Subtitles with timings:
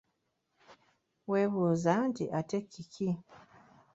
[1.29, 3.09] Weebuuza nti ate kiki?